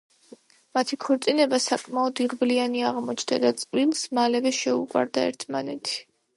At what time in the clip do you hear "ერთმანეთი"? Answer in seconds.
5.33-6.05